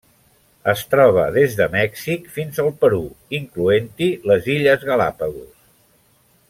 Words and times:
Es 0.71 0.79
troba 0.93 1.25
des 1.35 1.57
de 1.59 1.67
Mèxic 1.75 2.25
fins 2.39 2.63
al 2.65 2.73
Perú, 2.85 3.03
incloent-hi 3.41 4.11
les 4.31 4.51
Illes 4.57 4.89
Galápagos. 4.93 5.51